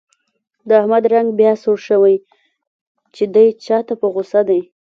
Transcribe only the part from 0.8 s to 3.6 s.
احمد رنګ بیا سور شوی، چې دی